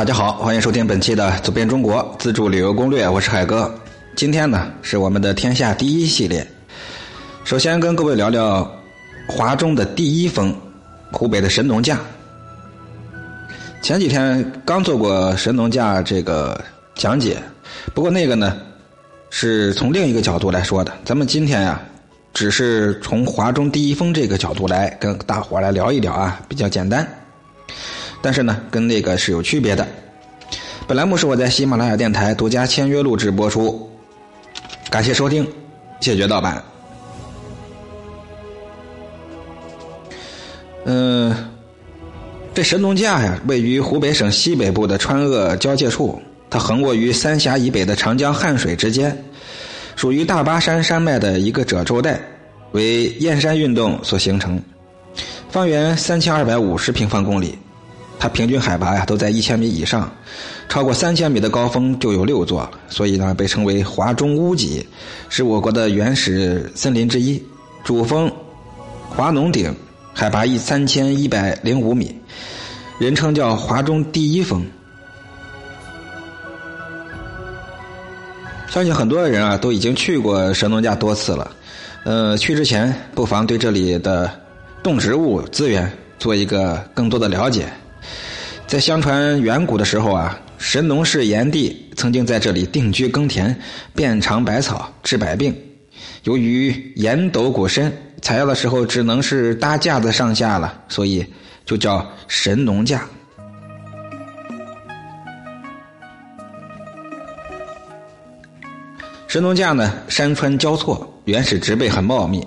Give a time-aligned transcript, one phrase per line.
[0.00, 3.70] 大家好，欢迎收听本期的《走遍中国自助旅游攻略》，我是海哥。
[4.16, 6.46] 今天呢是我们的天下第一系列，
[7.44, 8.66] 首先跟各位聊聊
[9.28, 10.56] 华中的第一峰——
[11.12, 12.00] 湖北的神农架。
[13.82, 16.58] 前几天刚做过神农架这个
[16.94, 17.36] 讲解，
[17.92, 18.56] 不过那个呢
[19.28, 20.90] 是从另一个角度来说的。
[21.04, 21.78] 咱们今天呀，
[22.32, 27.06] 只是从华中第一峰这个角度来跟大伙来聊一聊啊，比较简单。
[28.22, 29.86] 但是呢，跟那个是有区别的。
[30.86, 33.90] 本栏目是我在喜马拉雅电台独家签约录制播出，
[34.90, 35.46] 感谢收听，
[36.00, 36.62] 谢绝盗版。
[40.84, 41.34] 嗯。
[42.52, 49.16] 这神农架呀，位于湖北省西北部的川鄂交界处，它横卧于三峡以北的长江汉水之间，
[49.94, 52.20] 属于大巴山山脉的一个褶皱带，
[52.72, 54.60] 为燕山运动所形成，
[55.48, 57.56] 方圆三千二百五十平方公里，
[58.20, 60.08] 它平均海拔呀都在一千米以上，
[60.68, 64.86] 超过三千米的高峰就有六座，所以呢被称为华中屋脊，
[65.28, 67.42] 是我国的原始森林之一，
[67.82, 68.30] 主峰
[69.08, 69.74] 华农顶。
[70.12, 72.14] 海拔一三千一百零五米，
[72.98, 74.62] 人称叫华中第一峰。
[78.68, 81.50] 相信很多人啊都已经去过神农架多次了。
[82.04, 84.30] 呃，去之前不妨对这里的
[84.82, 87.72] 动植物资源做一个更多的了解。
[88.70, 93.58] 在相传远古的时候啊，神农氏炎帝曾经在这里定居耕田，
[93.96, 95.52] 遍尝百草，治百病。
[96.22, 97.92] 由于岩陡谷深。
[98.22, 101.26] 采药的时候只能是搭架子上下了，所以
[101.64, 103.08] 就叫神农架。
[109.26, 112.46] 神农架呢，山川交错，原始植被很茂密，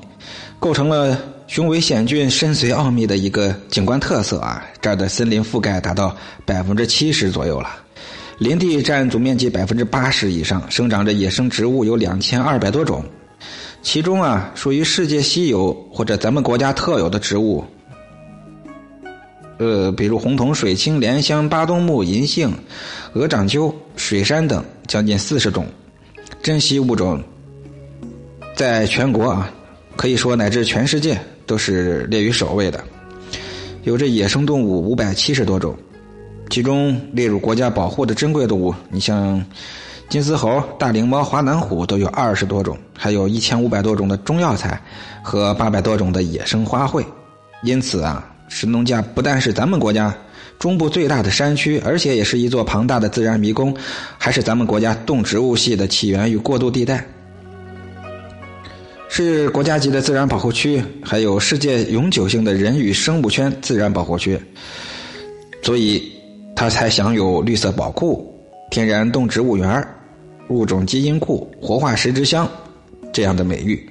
[0.58, 1.18] 构成了
[1.54, 4.66] 雄伟险峻、深邃奥秘的一个景观特色啊！
[4.82, 7.70] 这儿的森林覆盖达到百分之七十左右了，
[8.40, 13.06] 林地占总面积百分之八十以上，生长着野生植物有两千二百多种。
[13.84, 17.64] 其中啊，属于世界稀有或者咱们国家特有的植物，
[19.60, 22.52] 呃，比如红桐、水青、莲香、巴东木、银杏、
[23.14, 25.68] 鹅掌楸、水杉等，将近四十种
[26.42, 27.24] 珍稀物种，
[28.56, 29.54] 在全国啊，
[29.96, 32.84] 可以说乃至全世界都是列于首位的。
[33.84, 35.76] 有着野生动物五百七十多种，
[36.50, 39.44] 其中列入国家保护的珍贵动物，你像。
[40.10, 44.80] 金丝猴、大灵猫、华南虎都有二十多种，还有一千五百多种的中药材
[45.24, 47.04] 和八百多种的野生花卉。
[47.64, 50.16] 因此啊，神农架不但是咱们国家
[50.60, 53.76] 中部最大的山区，而且也是一座庞大的自然迷宫，
[54.20, 57.04] 还是咱们国家动植物系的起源与过渡地带，
[59.16, 64.40] 是国家级的自然保护区，还有世界永久性的人与生物圈自然保护区，
[65.62, 66.12] 所以
[66.56, 68.28] 它才享有绿色宝库、
[68.72, 69.88] 天然动植物园
[70.50, 72.50] 物种基因库、活化石之乡
[73.14, 73.88] 这样的美誉。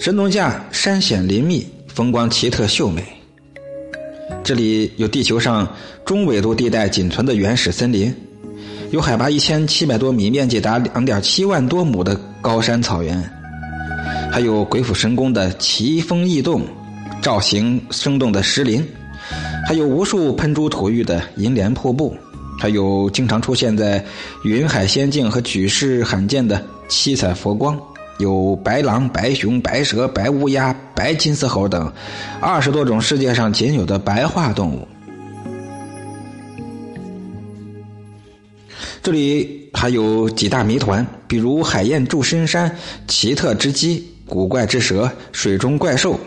[0.00, 3.04] 神农架山险林密，风光奇特秀美。
[4.42, 5.72] 这里有地球上
[6.04, 8.12] 中纬度地带仅存的原始森林，
[8.94, 13.20] 有海拔一千七百多米、面积达两点七万多亩的高山草原，
[14.30, 16.62] 还有鬼斧神工的奇峰异洞、
[17.20, 18.86] 造型生动的石林。
[19.66, 22.16] 还有无数喷出吐玉的银莲瀑布，
[22.56, 24.04] 还有经常出现在
[24.44, 27.76] 云海仙境和举世罕见的七彩佛光，
[28.18, 31.92] 有白狼、白熊、白蛇、白乌鸦、白金丝猴等
[32.40, 34.86] 二十多种世界上仅有的白化动物。
[39.04, 42.74] 这里还有几大谜团，比如海燕住深山、
[43.06, 46.18] 奇特之鸡、古怪之蛇、水中怪兽。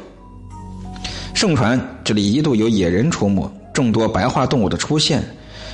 [1.33, 5.23] 盛传这里一度有野人出没，众多白化动物的出现，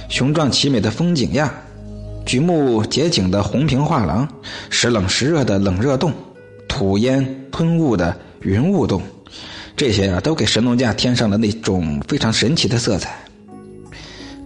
[0.07, 1.53] 雄壮奇美的风景呀，
[2.25, 4.25] 举目结景的红屏画廊，
[4.69, 6.13] 时冷时热的冷热洞，
[6.69, 9.01] 吐烟喷雾的云雾洞，
[9.75, 13.13] 这些啊都给神农架添上了那种非常神奇的色彩。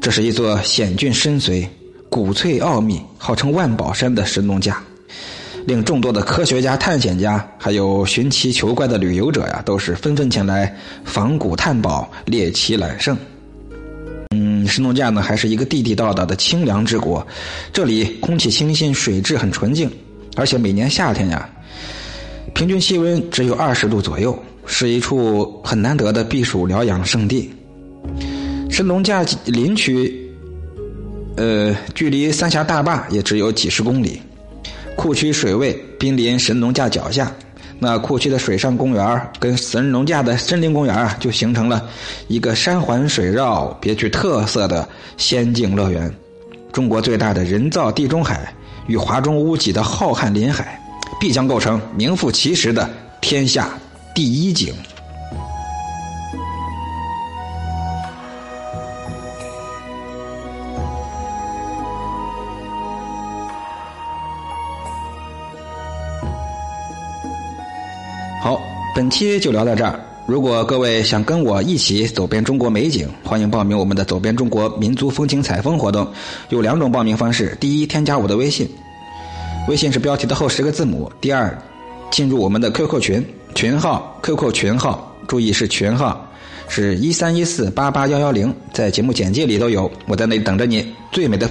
[0.01, 1.67] 这是一座险峻深邃、
[2.09, 4.81] 古翠奥秘、号称万宝山的神农架。
[5.65, 10.73] 令众多的科学家、探险家，还有寻奇求怪的旅游者呀，都是纷纷前来
[11.03, 13.17] 访古探宝、猎奇揽胜。
[14.29, 17.25] 嗯，神农架呢，还是一个地地道道的清凉之国，
[17.73, 19.91] 这里空气清新，水质很纯净，
[20.37, 21.49] 而且每年夏天呀，
[22.53, 27.51] 平均气温只有二十度左右，是一处很难得的避暑疗养胜地。
[28.69, 30.26] 神农架林区，
[31.37, 34.21] 呃，距离三峡大坝也只有几十公里。
[34.95, 37.31] 库区水位濒临神农架脚下，
[37.77, 41.87] 那库区的水上公园跟神农架的森林公园啊，就形成了
[42.27, 46.11] 一个山环水绕、别具特色的仙境乐园。
[46.73, 48.51] 中国最大的人造地中海
[48.87, 50.81] 与华中屋脊的浩瀚林海，
[51.19, 52.89] 必将构成名副其实的
[53.21, 53.69] 天下
[54.15, 54.73] 第一景。
[68.39, 68.61] 好，
[68.95, 69.99] 本期就聊到这儿。
[70.27, 76.07] 如果各位想跟我一起走遍中国美景，欢迎报名我们的“走遍中国民族风情采风”活动。
[76.49, 78.69] 有两种报名方式：第一，添加我的微信，
[79.67, 81.57] 微信是标题的后十个字母；第二，
[82.11, 83.25] 进入我们的 QQ 群，
[83.55, 86.29] 群号 QQ 群号，注意是群号，
[86.67, 89.91] 是一三一四八八幺幺零，在节目简介里都有。
[90.05, 91.49] 我在那里等着你，最美的。